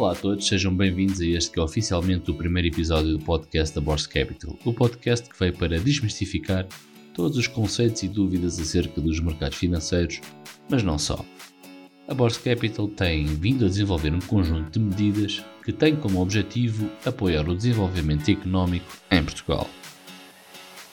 Olá 0.00 0.12
a 0.12 0.14
todos, 0.14 0.46
sejam 0.46 0.74
bem-vindos 0.74 1.20
a 1.20 1.26
este 1.26 1.50
que 1.50 1.60
é 1.60 1.62
oficialmente 1.62 2.30
o 2.30 2.34
primeiro 2.34 2.68
episódio 2.68 3.18
do 3.18 3.22
podcast 3.22 3.74
da 3.74 3.82
Borse 3.82 4.08
Capital, 4.08 4.58
o 4.64 4.72
podcast 4.72 5.28
que 5.28 5.38
veio 5.38 5.52
para 5.52 5.78
desmistificar 5.78 6.66
todos 7.12 7.36
os 7.36 7.46
conceitos 7.46 8.02
e 8.02 8.08
dúvidas 8.08 8.58
acerca 8.58 8.98
dos 8.98 9.20
mercados 9.20 9.58
financeiros, 9.58 10.22
mas 10.70 10.82
não 10.82 10.98
só. 10.98 11.22
A 12.08 12.14
Borse 12.14 12.40
Capital 12.40 12.88
tem 12.88 13.26
vindo 13.26 13.66
a 13.66 13.68
desenvolver 13.68 14.10
um 14.14 14.20
conjunto 14.20 14.70
de 14.70 14.78
medidas 14.78 15.44
que 15.62 15.70
tem 15.70 15.94
como 15.94 16.22
objetivo 16.22 16.90
apoiar 17.04 17.46
o 17.46 17.54
desenvolvimento 17.54 18.30
económico 18.30 18.90
em 19.10 19.22
Portugal. 19.22 19.68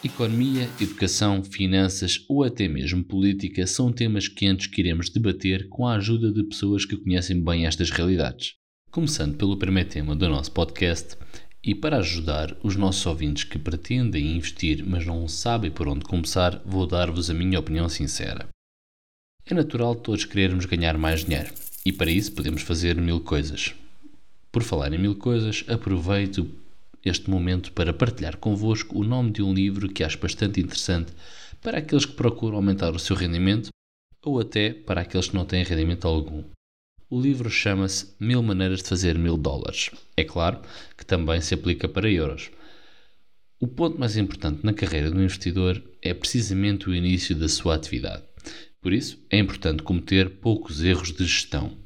Economia, 0.03 0.67
educação, 0.81 1.41
finanças 1.45 2.25
ou 2.27 2.43
até 2.43 2.68
mesmo 2.68 3.05
política 3.05 3.65
são 3.68 3.89
temas 3.89 4.27
quentes 4.27 4.68
que 4.68 4.82
iremos 4.82 5.10
debater 5.10 5.69
com 5.69 5.87
a 5.87 5.96
ajuda 5.96 6.29
de 6.29 6.43
pessoas 6.43 6.83
que 6.83 6.97
conhecem 6.97 7.41
bem 7.41 7.65
estas 7.65 7.89
realidades. 7.89 8.57
Começando 8.97 9.37
pelo 9.37 9.56
primeiro 9.56 9.87
tema 9.87 10.15
do 10.15 10.28
nosso 10.28 10.51
podcast, 10.51 11.15
e 11.64 11.75
para 11.75 11.97
ajudar 11.97 12.57
os 12.64 12.75
nossos 12.75 13.05
ouvintes 13.05 13.43
que 13.43 13.60
pretendem 13.60 14.36
investir, 14.36 14.83
mas 14.83 15.05
não 15.05 15.28
sabem 15.28 15.69
por 15.69 15.88
onde 15.88 16.04
começar, 16.04 16.60
vou 16.65 16.88
dar-vos 16.88 17.29
a 17.29 17.33
minha 17.36 17.60
opinião 17.60 17.88
sincera. 17.88 18.47
É 19.46 19.54
natural 19.54 19.93
todos 19.93 20.25
querermos 20.25 20.65
ganhar 20.65 20.97
mais 20.97 21.24
dinheiro, 21.24 21.54
e 21.86 21.93
para 21.93 22.10
isso 22.10 22.32
podemos 22.32 22.64
fazer 22.64 23.00
mil 23.00 23.19
coisas. 23.19 23.75
Por 24.52 24.64
falar 24.64 24.91
em 24.91 24.97
mil 24.97 25.14
coisas, 25.14 25.64
aproveito 25.68 26.50
este 27.05 27.29
momento 27.29 27.74
para 27.74 27.93
partilhar 27.93 28.38
convosco 28.38 28.97
o 28.97 29.04
nome 29.04 29.29
de 29.29 29.43
um 29.43 29.54
livro 29.54 29.89
que 29.89 30.04
acho 30.04 30.18
bastante 30.18 30.60
interessante 30.60 31.14
para 31.61 31.77
aqueles 31.77 32.08
que 32.08 32.14
procuram 32.14 32.55
aumentar 32.55 32.95
o 32.95 33.00
seu 33.00 33.16
rendimento 33.16 33.69
ou 34.25 34.39
até 34.39 34.73
para 34.73 35.02
aqueles 35.02 35.30
que 35.30 35.36
não 35.36 35.45
têm 35.45 35.64
rendimento 35.64 36.08
algum. 36.08 36.43
O 37.09 37.22
livro 37.22 37.50
chama-se 37.50 38.13
Mil 38.19 38.44
Maneiras 38.44 38.83
de 38.83 38.89
Fazer 38.89 39.17
Mil 39.17 39.38
Dólares. 39.38 39.91
É 40.17 40.25
claro 40.25 40.59
que 40.97 41.05
também 41.05 41.39
se 41.39 41.53
aplica 41.53 41.88
para 41.88 42.11
euros. 42.11 42.52
O 43.61 43.67
ponto 43.67 43.97
mais 43.97 44.17
importante 44.17 44.66
na 44.66 44.73
carreira 44.73 45.09
do 45.09 45.23
investidor 45.23 45.81
é 46.02 46.14
precisamente 46.14 46.89
o 46.89 46.94
início 46.94 47.33
da 47.33 47.47
sua 47.47 47.75
atividade. 47.75 48.23
Por 48.81 48.91
isso, 48.91 49.17
é 49.30 49.39
importante 49.39 49.83
cometer 49.83 50.41
poucos 50.41 50.83
erros 50.83 51.14
de 51.14 51.23
gestão. 51.23 51.77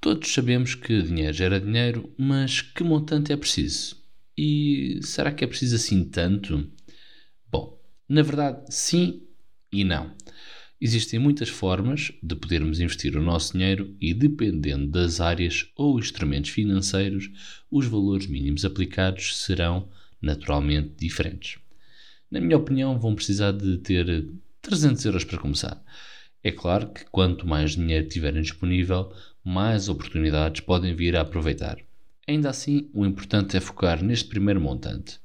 Todos 0.00 0.32
sabemos 0.32 0.74
que 0.74 1.02
dinheiro 1.02 1.34
gera 1.34 1.60
dinheiro, 1.60 2.10
mas 2.16 2.62
que 2.62 2.82
montante 2.82 3.32
é 3.32 3.36
preciso? 3.36 4.02
E 4.34 4.98
será 5.02 5.30
que 5.30 5.44
é 5.44 5.46
preciso 5.46 5.76
assim 5.76 6.04
tanto? 6.04 6.72
Bom, 7.50 7.78
na 8.08 8.22
verdade, 8.22 8.64
sim 8.70 9.24
e 9.70 9.84
não. 9.84 10.10
Existem 10.84 11.16
muitas 11.16 11.48
formas 11.48 12.10
de 12.20 12.34
podermos 12.34 12.80
investir 12.80 13.16
o 13.16 13.22
nosso 13.22 13.52
dinheiro 13.52 13.94
e, 14.00 14.12
dependendo 14.12 14.88
das 14.88 15.20
áreas 15.20 15.70
ou 15.76 15.96
instrumentos 15.96 16.50
financeiros, 16.50 17.30
os 17.70 17.86
valores 17.86 18.26
mínimos 18.26 18.64
aplicados 18.64 19.36
serão 19.44 19.88
naturalmente 20.20 20.94
diferentes. 20.98 21.60
Na 22.28 22.40
minha 22.40 22.56
opinião, 22.56 22.98
vão 22.98 23.14
precisar 23.14 23.52
de 23.52 23.78
ter 23.78 24.26
300 24.60 25.04
euros 25.04 25.22
para 25.22 25.38
começar. 25.38 25.80
É 26.42 26.50
claro 26.50 26.92
que 26.92 27.04
quanto 27.12 27.46
mais 27.46 27.76
dinheiro 27.76 28.08
tiverem 28.08 28.42
disponível, 28.42 29.14
mais 29.44 29.88
oportunidades 29.88 30.62
podem 30.62 30.96
vir 30.96 31.14
a 31.14 31.20
aproveitar. 31.20 31.78
Ainda 32.26 32.50
assim, 32.50 32.90
o 32.92 33.06
importante 33.06 33.56
é 33.56 33.60
focar 33.60 34.02
neste 34.02 34.28
primeiro 34.28 34.60
montante. 34.60 35.21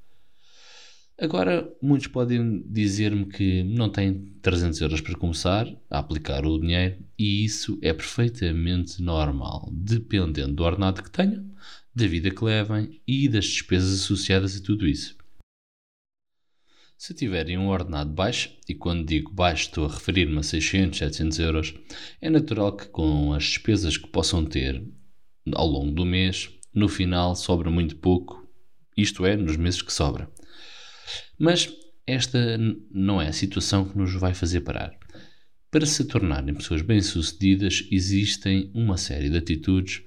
Agora, 1.19 1.75
muitos 1.81 2.05
podem 2.05 2.61
dizer-me 2.67 3.25
que 3.25 3.63
não 3.63 3.89
têm 3.89 4.37
300 4.39 4.79
euros 4.81 5.01
para 5.01 5.17
começar 5.17 5.67
a 5.89 5.97
aplicar 5.97 6.45
o 6.45 6.59
dinheiro 6.59 7.03
e 7.17 7.43
isso 7.43 7.79
é 7.81 7.91
perfeitamente 7.91 9.01
normal, 9.01 9.67
dependendo 9.73 10.53
do 10.53 10.64
ordenado 10.64 11.02
que 11.02 11.09
tenham, 11.09 11.43
da 11.93 12.05
vida 12.05 12.30
que 12.30 12.45
levem 12.45 13.02
e 13.08 13.27
das 13.27 13.45
despesas 13.45 14.02
associadas 14.02 14.58
a 14.58 14.64
tudo 14.64 14.86
isso. 14.86 15.17
Se 16.95 17.15
tiverem 17.15 17.58
um 17.58 17.69
ordenado 17.69 18.11
baixo, 18.11 18.55
e 18.69 18.75
quando 18.75 19.03
digo 19.03 19.33
baixo 19.33 19.69
estou 19.69 19.86
a 19.86 19.92
referir-me 19.92 20.37
a 20.37 20.43
600, 20.43 20.99
700 20.99 21.39
euros, 21.39 21.73
é 22.21 22.30
natural 22.30 22.75
que 22.75 22.89
com 22.89 23.33
as 23.33 23.43
despesas 23.43 23.97
que 23.97 24.08
possam 24.08 24.45
ter 24.45 24.87
ao 25.52 25.65
longo 25.65 25.92
do 25.92 26.05
mês, 26.05 26.52
no 26.71 26.87
final 26.87 27.36
sobra 27.36 27.71
muito 27.71 27.95
pouco, 27.95 28.47
isto 28.95 29.25
é, 29.25 29.36
nos 29.36 29.58
meses 29.58 29.81
que 29.81 29.92
sobra. 29.92 30.30
Mas 31.37 31.69
esta 32.05 32.57
não 32.91 33.21
é 33.21 33.27
a 33.27 33.33
situação 33.33 33.85
que 33.87 33.97
nos 33.97 34.13
vai 34.13 34.33
fazer 34.33 34.61
parar. 34.61 34.97
Para 35.69 35.85
se 35.85 36.05
tornarem 36.05 36.55
pessoas 36.55 36.81
bem-sucedidas, 36.81 37.85
existem 37.91 38.71
uma 38.73 38.97
série 38.97 39.29
de 39.29 39.37
atitudes 39.37 40.01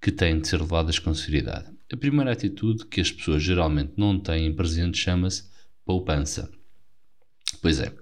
que 0.00 0.10
têm 0.10 0.40
de 0.40 0.48
ser 0.48 0.60
levadas 0.60 0.98
com 0.98 1.14
seriedade. 1.14 1.70
A 1.92 1.96
primeira 1.96 2.32
atitude 2.32 2.86
que 2.86 3.00
as 3.00 3.12
pessoas 3.12 3.42
geralmente 3.42 3.92
não 3.96 4.18
têm 4.18 4.52
presente 4.52 4.98
chama-se 4.98 5.44
poupança. 5.84 6.50
Pois 7.62 7.78
é, 7.80 7.94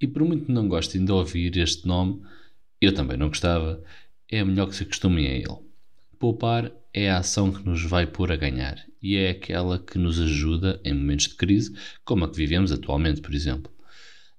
e 0.00 0.06
por 0.08 0.24
muito 0.24 0.46
que 0.46 0.52
não 0.52 0.68
gostem 0.68 1.04
de 1.04 1.12
ouvir 1.12 1.56
este 1.56 1.86
nome, 1.86 2.20
eu 2.80 2.92
também 2.92 3.16
não 3.16 3.28
gostava, 3.28 3.82
é 4.28 4.42
melhor 4.42 4.68
que 4.68 4.74
se 4.74 4.82
acostumem 4.82 5.28
a 5.28 5.34
ele. 5.34 5.71
Poupar 6.22 6.70
é 6.94 7.10
a 7.10 7.18
ação 7.18 7.50
que 7.50 7.66
nos 7.66 7.82
vai 7.82 8.06
pôr 8.06 8.30
a 8.30 8.36
ganhar 8.36 8.78
e 9.02 9.16
é 9.16 9.30
aquela 9.30 9.76
que 9.76 9.98
nos 9.98 10.20
ajuda 10.20 10.80
em 10.84 10.94
momentos 10.94 11.26
de 11.26 11.34
crise, 11.34 11.74
como 12.04 12.24
a 12.24 12.30
que 12.30 12.36
vivemos 12.36 12.70
atualmente, 12.70 13.20
por 13.20 13.34
exemplo. 13.34 13.72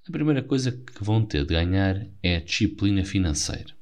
A 0.07 0.09
primeira 0.09 0.41
coisa 0.41 0.72
que 0.72 1.03
vão 1.03 1.25
ter 1.25 1.45
de 1.45 1.53
ganhar 1.53 2.07
é 2.23 2.38
a 2.38 2.39
disciplina 2.39 3.03
financeira. 3.03 3.75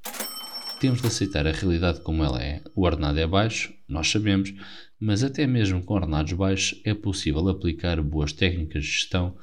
Temos 0.80 1.00
de 1.00 1.06
aceitar 1.06 1.46
a 1.46 1.52
realidade 1.52 2.02
como 2.02 2.24
ela 2.24 2.42
é. 2.42 2.64
O 2.76 2.86
ordenado 2.86 3.20
é 3.20 3.28
baixo, 3.28 3.72
nós 3.88 4.10
sabemos, 4.10 4.52
mas 5.00 5.24
até 5.24 5.46
mesmo 5.46 5.84
com 5.84 5.94
ordenados 5.94 6.34
baixos 6.34 6.82
é 6.84 6.96
possível 6.96 7.48
aplicar 7.50 8.02
boas 8.02 8.34
técnicas 8.34 8.84
de 8.84 8.90
gestão 8.90 9.38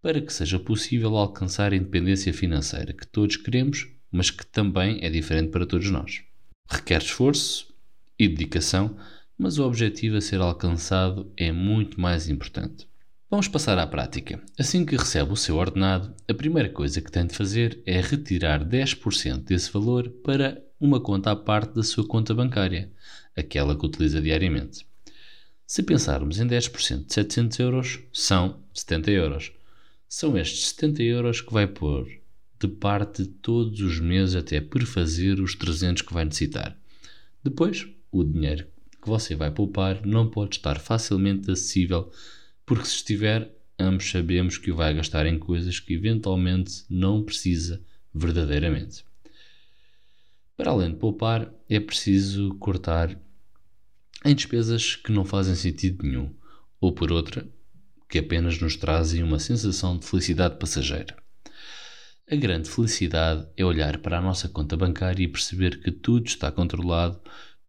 para 0.00 0.20
que 0.20 0.32
seja 0.32 0.60
possível 0.60 1.16
alcançar 1.16 1.72
a 1.72 1.76
independência 1.76 2.32
financeira 2.32 2.92
que 2.92 3.08
todos 3.08 3.34
queremos, 3.34 3.88
mas 4.08 4.30
que 4.30 4.46
também 4.46 5.00
é 5.02 5.10
diferente 5.10 5.50
para 5.50 5.66
todos 5.66 5.90
nós. 5.90 6.22
Requer 6.70 7.02
esforço, 7.02 7.67
e 8.18 8.28
dedicação, 8.28 8.96
mas 9.38 9.58
o 9.58 9.64
objetivo 9.64 10.16
a 10.16 10.20
ser 10.20 10.40
alcançado 10.40 11.30
é 11.36 11.52
muito 11.52 12.00
mais 12.00 12.28
importante. 12.28 12.88
Vamos 13.30 13.46
passar 13.46 13.78
à 13.78 13.86
prática. 13.86 14.42
Assim 14.58 14.86
que 14.86 14.96
recebe 14.96 15.32
o 15.32 15.36
seu 15.36 15.56
ordenado, 15.56 16.14
a 16.26 16.32
primeira 16.32 16.68
coisa 16.70 17.00
que 17.00 17.12
tem 17.12 17.26
de 17.26 17.34
fazer 17.34 17.80
é 17.84 18.00
retirar 18.00 18.64
10% 18.64 19.44
desse 19.44 19.70
valor 19.70 20.08
para 20.24 20.62
uma 20.80 20.98
conta 20.98 21.30
à 21.30 21.36
parte 21.36 21.74
da 21.74 21.82
sua 21.82 22.06
conta 22.06 22.34
bancária, 22.34 22.90
aquela 23.36 23.76
que 23.76 23.84
utiliza 23.84 24.20
diariamente. 24.20 24.86
Se 25.66 25.82
pensarmos 25.82 26.40
em 26.40 26.46
10% 26.46 27.04
de 27.04 27.12
700 27.12 27.58
euros, 27.58 28.00
são 28.14 28.62
70 28.72 29.10
euros. 29.10 29.52
São 30.08 30.38
estes 30.38 30.70
70 30.70 31.02
euros 31.02 31.40
que 31.42 31.52
vai 31.52 31.66
pôr 31.66 32.08
de 32.58 32.66
parte 32.66 33.26
todos 33.26 33.80
os 33.80 34.00
meses 34.00 34.34
até 34.34 34.60
perfazer 34.60 35.38
os 35.38 35.54
300 35.54 36.00
que 36.00 36.14
vai 36.14 36.24
necessitar. 36.24 36.74
Depois, 37.44 37.86
o 38.10 38.24
dinheiro 38.24 38.66
que 39.00 39.08
você 39.08 39.34
vai 39.34 39.50
poupar 39.50 40.04
não 40.04 40.28
pode 40.28 40.56
estar 40.56 40.78
facilmente 40.78 41.50
acessível, 41.50 42.10
porque 42.66 42.84
se 42.84 42.96
estiver, 42.96 43.50
ambos 43.78 44.10
sabemos 44.10 44.58
que 44.58 44.70
o 44.70 44.76
vai 44.76 44.94
gastar 44.94 45.26
em 45.26 45.38
coisas 45.38 45.78
que 45.80 45.94
eventualmente 45.94 46.84
não 46.90 47.22
precisa 47.22 47.80
verdadeiramente. 48.12 49.04
Para 50.56 50.72
além 50.72 50.90
de 50.90 50.96
poupar, 50.96 51.52
é 51.68 51.78
preciso 51.78 52.54
cortar 52.56 53.16
em 54.24 54.34
despesas 54.34 54.96
que 54.96 55.12
não 55.12 55.24
fazem 55.24 55.54
sentido 55.54 56.04
nenhum, 56.04 56.34
ou 56.80 56.92
por 56.92 57.12
outra, 57.12 57.48
que 58.08 58.18
apenas 58.18 58.60
nos 58.60 58.74
trazem 58.74 59.22
uma 59.22 59.38
sensação 59.38 59.96
de 59.96 60.06
felicidade 60.06 60.58
passageira. 60.58 61.16
A 62.30 62.34
grande 62.34 62.68
felicidade 62.68 63.46
é 63.56 63.64
olhar 63.64 63.98
para 63.98 64.18
a 64.18 64.20
nossa 64.20 64.48
conta 64.48 64.76
bancária 64.76 65.22
e 65.22 65.28
perceber 65.28 65.80
que 65.80 65.90
tudo 65.90 66.26
está 66.26 66.50
controlado 66.50 67.20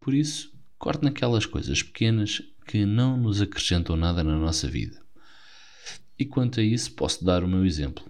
por 0.10 0.16
isso, 0.16 0.52
corte 0.80 1.04
naquelas 1.04 1.46
coisas 1.46 1.84
pequenas 1.84 2.42
que 2.66 2.84
não 2.84 3.16
nos 3.16 3.44
acrescentam 3.44 3.96
nada 3.96 4.24
na 4.24 4.36
nossa 4.40 4.68
vida. 4.68 5.00
E 6.18 6.26
quanto 6.26 6.60
a 6.60 6.64
isso, 6.64 6.94
posso 6.94 7.24
dar 7.24 7.44
o 7.44 7.48
meu 7.48 7.64
exemplo. 7.64 8.04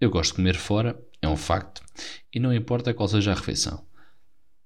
Eu 0.00 0.08
gosto 0.08 0.30
de 0.30 0.36
comer 0.36 0.54
fora, 0.54 0.98
é 1.20 1.28
um 1.28 1.36
facto, 1.36 1.82
e 2.32 2.40
não 2.40 2.54
importa 2.54 2.94
qual 2.94 3.06
seja 3.06 3.32
a 3.32 3.34
refeição. 3.34 3.86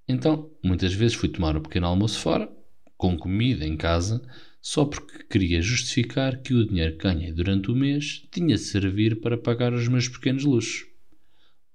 Então, 0.06 0.48
muitas 0.62 0.92
vezes 0.92 1.16
fui 1.16 1.28
tomar 1.28 1.56
um 1.56 1.60
pequeno 1.60 1.88
almoço 1.88 2.20
fora, 2.20 2.48
com 2.96 3.18
comida 3.18 3.66
em 3.66 3.76
casa, 3.76 4.22
só 4.62 4.84
porque 4.84 5.24
queria 5.24 5.60
justificar 5.60 6.40
que 6.40 6.54
o 6.54 6.68
dinheiro 6.68 6.96
que 6.96 7.02
ganhei 7.02 7.32
durante 7.32 7.68
o 7.68 7.74
mês 7.74 8.28
tinha 8.30 8.54
de 8.54 8.62
servir 8.62 9.20
para 9.20 9.36
pagar 9.36 9.72
os 9.72 9.88
meus 9.88 10.06
pequenos 10.06 10.44
luxos. 10.44 10.86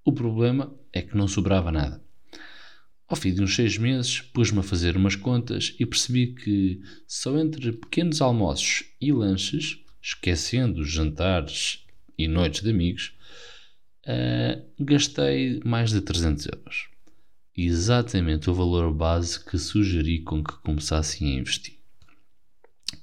O 0.06 0.14
problema 0.14 0.74
é 0.94 1.02
que 1.02 1.18
não 1.18 1.28
sobrava 1.28 1.70
nada. 1.70 2.02
Ao 3.12 3.18
fim 3.18 3.34
de 3.34 3.42
uns 3.42 3.54
seis 3.54 3.78
meses, 3.78 4.22
pus-me 4.22 4.60
a 4.60 4.64
fazer 4.64 4.96
umas 4.96 5.18
contas 5.18 5.76
e 5.78 5.86
percebi 5.86 6.28
que 6.28 6.82
só 7.06 7.38
entre 7.38 7.74
pequenos 7.74 8.22
almoços 8.22 8.86
e 9.02 9.12
lanches, 9.12 9.80
esquecendo 10.02 10.80
os 10.80 10.90
jantares 10.90 11.86
e 12.18 12.26
noites 12.26 12.62
de 12.62 12.70
amigos, 12.70 13.14
uh, 14.06 14.66
gastei 14.80 15.60
mais 15.66 15.92
de 15.92 16.00
300 16.00 16.46
euros. 16.46 16.88
exatamente 17.54 18.50
o 18.50 18.54
valor 18.54 18.94
base 18.94 19.44
que 19.44 19.58
sugeri 19.58 20.22
com 20.22 20.42
que 20.42 20.54
começassem 20.60 21.36
a 21.36 21.40
investir. 21.42 21.80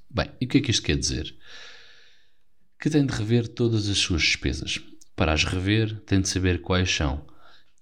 Bem, 0.09 0.31
e 0.41 0.47
o 0.47 0.49
que 0.49 0.57
é 0.57 0.61
que 0.63 0.71
isto 0.71 0.85
quer 0.85 0.97
dizer? 0.97 1.37
Que 2.81 2.89
tem 2.89 3.05
de 3.05 3.13
rever 3.13 3.47
todas 3.47 3.91
as 3.91 3.99
suas 3.99 4.23
despesas. 4.23 4.81
Para 5.15 5.35
as 5.35 5.45
rever, 5.45 6.01
tem 6.07 6.23
de 6.23 6.31
saber 6.31 6.63
quais 6.63 6.91
são. 6.91 7.29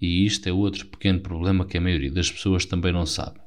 E 0.01 0.27
isto 0.27 0.47
é 0.49 0.53
outro 0.53 0.87
pequeno 0.87 1.21
problema 1.21 1.67
que 1.67 1.79
a 1.79 1.81
maioria 1.81 2.13
das 2.13 2.31
pessoas 2.31 2.65
também 2.65 2.93
não 2.93 3.07
sabe. 3.07 3.41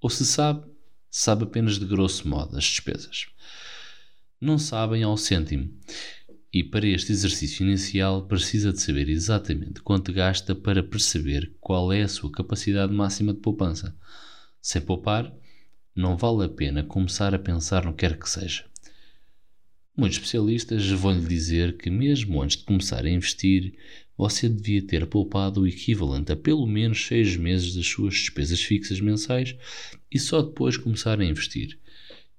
Ou 0.00 0.10
se 0.10 0.26
sabe, 0.26 0.66
sabe 1.10 1.44
apenas 1.44 1.78
de 1.78 1.86
grosso 1.86 2.28
modo 2.28 2.56
as 2.56 2.64
despesas. 2.64 3.26
Não 4.40 4.58
sabem 4.58 5.02
ao 5.02 5.16
cêntimo. 5.16 5.70
E 6.52 6.62
para 6.62 6.86
este 6.86 7.12
exercício 7.12 7.66
inicial 7.66 8.26
precisa 8.26 8.72
de 8.72 8.80
saber 8.80 9.08
exatamente 9.08 9.80
quanto 9.82 10.12
gasta 10.12 10.54
para 10.54 10.82
perceber 10.82 11.52
qual 11.60 11.92
é 11.92 12.02
a 12.02 12.08
sua 12.08 12.30
capacidade 12.30 12.92
máxima 12.92 13.32
de 13.32 13.40
poupança. 13.40 13.96
Sem 14.60 14.82
poupar, 14.82 15.32
não 15.94 16.16
vale 16.16 16.44
a 16.44 16.48
pena 16.48 16.84
começar 16.84 17.34
a 17.34 17.38
pensar 17.38 17.84
no 17.84 17.92
que 17.92 18.06
quer 18.06 18.18
que 18.18 18.28
seja. 18.28 18.64
Muitos 19.96 20.18
especialistas 20.18 20.84
vão 20.90 21.16
lhe 21.16 21.24
dizer 21.24 21.76
que, 21.76 21.88
mesmo 21.88 22.42
antes 22.42 22.56
de 22.56 22.64
começar 22.64 23.04
a 23.04 23.10
investir, 23.10 23.74
você 24.16 24.48
devia 24.48 24.82
ter 24.82 25.06
poupado 25.06 25.60
o 25.62 25.66
equivalente 25.66 26.32
a 26.32 26.36
pelo 26.36 26.66
menos 26.66 27.06
seis 27.06 27.36
meses 27.36 27.76
das 27.76 27.86
suas 27.86 28.14
despesas 28.14 28.60
fixas 28.60 29.00
mensais 29.00 29.56
e 30.10 30.18
só 30.18 30.42
depois 30.42 30.76
começar 30.76 31.20
a 31.20 31.24
investir. 31.24 31.78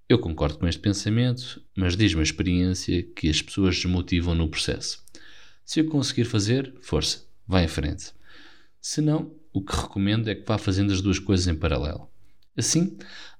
Eu 0.07 0.19
concordo 0.19 0.59
com 0.59 0.67
este 0.67 0.81
pensamento, 0.81 1.63
mas 1.75 1.95
diz-me 1.95 2.19
a 2.19 2.23
experiência 2.23 3.03
que 3.03 3.29
as 3.29 3.41
pessoas 3.41 3.75
desmotivam 3.75 4.35
no 4.35 4.49
processo. 4.49 5.03
Se 5.65 5.79
eu 5.79 5.87
conseguir 5.87 6.25
fazer, 6.25 6.73
força, 6.81 7.25
vá 7.47 7.63
em 7.63 7.67
frente. 7.67 8.11
Se 8.81 9.01
não, 9.01 9.33
o 9.53 9.63
que 9.63 9.75
recomendo 9.75 10.29
é 10.29 10.35
que 10.35 10.45
vá 10.45 10.57
fazendo 10.57 10.91
as 10.91 11.01
duas 11.01 11.19
coisas 11.19 11.47
em 11.47 11.55
paralelo. 11.55 12.09
Assim, 12.55 12.97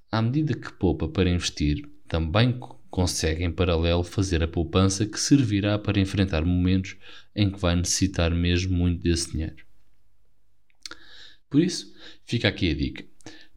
à 0.09 0.21
medida 0.21 0.53
que 0.53 0.71
poupa 0.73 1.07
para 1.07 1.29
investir, 1.29 1.87
também 2.07 2.57
consegue 2.95 3.43
em 3.43 3.51
paralelo 3.51 4.05
fazer 4.05 4.41
a 4.41 4.47
poupança 4.47 5.05
que 5.05 5.19
servirá 5.19 5.77
para 5.77 5.99
enfrentar 5.99 6.45
momentos 6.45 6.95
em 7.35 7.51
que 7.51 7.59
vai 7.59 7.75
necessitar 7.75 8.33
mesmo 8.33 8.73
muito 8.73 9.03
desse 9.03 9.33
dinheiro. 9.33 9.65
Por 11.49 11.61
isso, 11.61 11.93
fica 12.23 12.47
aqui 12.47 12.71
a 12.71 12.73
dica. 12.73 13.05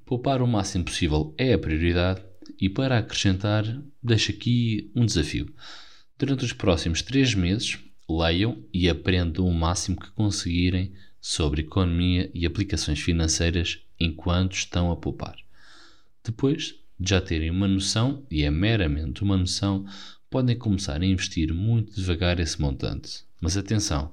Poupar 0.05 0.43
o 0.43 0.47
máximo 0.49 0.87
possível 0.87 1.33
é 1.39 1.53
a 1.53 1.59
prioridade 1.59 2.21
e 2.61 2.69
para 2.69 2.99
acrescentar, 2.99 3.81
deixo 4.03 4.33
aqui 4.33 4.91
um 4.93 5.07
desafio. 5.07 5.55
Durante 6.19 6.45
os 6.45 6.53
próximos 6.53 7.01
três 7.01 7.33
meses, 7.33 7.79
leiam 8.11 8.65
e 8.75 8.89
aprendam 8.89 9.47
o 9.47 9.55
máximo 9.55 10.01
que 10.01 10.11
conseguirem 10.11 10.93
sobre 11.21 11.61
economia 11.61 12.29
e 12.35 12.45
aplicações 12.45 12.99
financeiras 12.99 13.79
enquanto 14.01 14.55
estão 14.55 14.91
a 14.91 14.97
poupar. 14.97 15.37
Depois 16.25 16.75
de 16.99 17.11
já 17.11 17.21
terem 17.21 17.51
uma 17.51 17.69
noção, 17.69 18.27
e 18.31 18.43
é 18.43 18.51
meramente 18.51 19.23
uma 19.23 19.37
noção, 19.37 19.87
podem 20.31 20.57
começar 20.57 21.01
a 21.01 21.07
investir 21.07 21.53
muito 21.55 21.95
devagar 21.95 22.41
esse 22.41 22.61
montante. 22.61 23.25
Mas 23.41 23.57
atenção, 23.57 24.13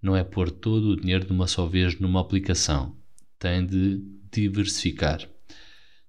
não 0.00 0.16
é 0.16 0.22
pôr 0.22 0.50
todo 0.50 0.88
o 0.88 0.96
dinheiro 1.00 1.24
de 1.24 1.32
uma 1.32 1.46
só 1.46 1.66
vez 1.66 1.98
numa 1.98 2.20
aplicação. 2.20 2.96
Tem 3.38 3.64
de 3.64 4.02
diversificar. 4.30 5.28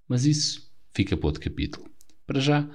Mas 0.07 0.25
isso 0.25 0.71
fica 0.93 1.15
para 1.15 1.27
outro 1.27 1.41
capítulo. 1.41 1.89
Para 2.25 2.39
já, 2.39 2.67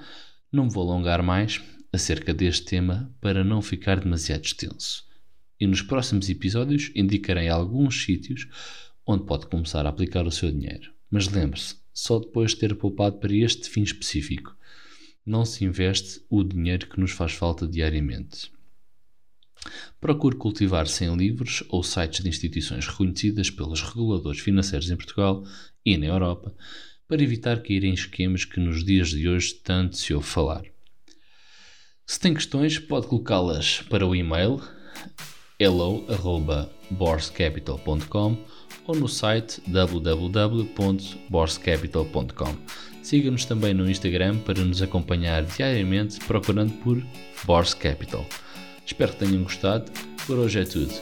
não 0.51 0.65
me 0.65 0.71
vou 0.71 0.91
alongar 0.91 1.23
mais 1.23 1.61
acerca 1.93 2.33
deste 2.33 2.65
tema 2.65 3.13
para 3.21 3.45
não 3.45 3.61
ficar 3.63 4.01
demasiado 4.01 4.45
extenso. 4.45 5.05
E 5.61 5.67
nos 5.67 5.83
próximos 5.83 6.29
episódios 6.29 6.91
indicarei 6.95 7.49
alguns 7.49 8.03
sítios 8.05 8.47
onde 9.07 9.25
pode 9.25 9.47
começar 9.47 9.87
a 9.87 9.89
aplicar 9.89 10.27
o 10.27 10.31
seu 10.31 10.51
dinheiro. 10.53 10.93
Mas 11.11 11.29
lembre-se, 11.29 11.77
só 11.93 12.19
depois 12.19 12.53
de 12.53 12.59
ter 12.59 12.75
poupado 12.75 13.19
para 13.19 13.35
este 13.35 13.69
fim 13.69 13.83
específico. 13.83 14.57
Não 15.25 15.45
se 15.45 15.65
investe 15.65 16.23
o 16.31 16.43
dinheiro 16.43 16.87
que 16.87 17.01
nos 17.01 17.13
faz 17.13 17.33
falta 17.33 17.67
diariamente. 17.67 18.51
Procure 20.01 20.37
cultivar-se 20.37 21.05
em 21.05 21.17
livros 21.17 21.65
ou 21.69 21.83
sites 21.83 22.23
de 22.23 22.29
instituições 22.29 22.87
reconhecidas 22.87 23.51
pelos 23.51 23.83
reguladores 23.83 24.41
financeiros 24.41 24.91
em 24.91 24.97
Portugal 24.97 25.45
e 25.85 25.97
na 25.97 26.07
Europa 26.07 26.55
para 27.09 27.23
evitar 27.23 27.63
cair 27.63 27.85
em 27.85 27.95
esquemas 27.95 28.45
que 28.45 28.61
nos 28.61 28.85
dias 28.85 29.09
de 29.09 29.29
hoje 29.29 29.55
tanto 29.55 29.97
se 29.97 30.13
ouve 30.15 30.27
falar. 30.27 30.65
Se 32.07 32.21
tem 32.21 32.33
questões, 32.33 32.79
pode 32.79 33.07
colocá-las 33.07 33.83
para 33.83 34.07
o 34.07 34.15
e-mail 34.15 34.63
hello.borscapital.com 35.59 38.37
ou 38.87 38.97
no 38.97 39.09
site 39.09 39.61
www.borscapital.com. 39.67 42.55
Siga-nos 43.03 43.45
também 43.45 43.75
no 43.75 43.91
Instagram 43.91 44.39
para 44.39 44.63
nos 44.63 44.81
acompanhar 44.83 45.43
diariamente 45.43 46.21
procurando 46.21 46.73
por 46.83 47.03
Bors 47.45 47.75
Capital. 47.75 48.25
Espero 48.85 49.13
que 49.13 49.19
tenham 49.19 49.43
gostado. 49.43 49.91
Por 50.27 50.39
hoje 50.39 50.61
é 50.61 50.65
tudo. 50.65 50.95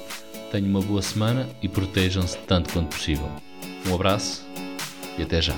Tenham 0.50 0.68
uma 0.68 0.80
boa 0.80 1.02
semana 1.02 1.46
e 1.62 1.68
protejam-se 1.68 2.38
tanto 2.38 2.72
quanto 2.72 2.96
possível. 2.96 3.30
Um 3.88 3.94
abraço 3.94 4.44
e 5.18 5.22
até 5.22 5.42
já. 5.42 5.54